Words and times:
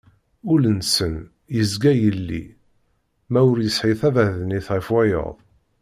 Ul-nsen 0.51 1.15
yezga 1.55 1.91
yelli, 2.01 2.43
wa 3.31 3.39
ur 3.51 3.57
yesɛi 3.65 3.93
tabaḍnit 3.99 4.67
ɣef 4.75 4.87
wayeḍ. 4.93 5.35